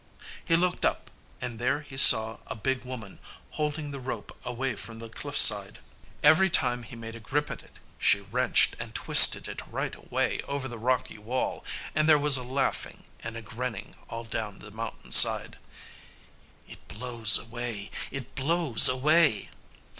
He 0.43 0.55
looked 0.55 0.83
up, 0.83 1.11
and 1.41 1.59
there 1.59 1.81
he 1.81 1.95
saw 1.95 2.39
a 2.47 2.55
big 2.55 2.83
woman 2.83 3.19
holding 3.51 3.91
the 3.91 3.99
rope 3.99 4.35
away 4.43 4.75
from 4.75 4.97
the 4.97 5.09
cliff 5.09 5.37
side. 5.37 5.77
Every 6.23 6.49
time 6.49 6.81
he 6.81 6.95
made 6.95 7.13
a 7.15 7.19
grip 7.19 7.51
at 7.51 7.61
it 7.61 7.77
she 7.99 8.21
wrenched 8.21 8.75
and 8.79 8.95
twisted 8.95 9.47
it 9.47 9.61
right 9.69 9.93
away 9.93 10.41
over 10.47 10.67
the 10.67 10.79
rocky 10.79 11.19
wall, 11.19 11.63
and 11.93 12.09
there 12.09 12.17
was 12.17 12.35
a 12.35 12.41
laughing 12.41 13.03
and 13.19 13.37
a 13.37 13.43
grinning 13.43 13.93
all 14.09 14.23
down 14.23 14.57
the 14.57 14.71
mountain 14.71 15.11
side 15.11 15.59
"It 16.67 16.87
blows 16.87 17.37
away, 17.37 17.91
it 18.09 18.33
blows 18.33 18.89
away!" 18.89 19.51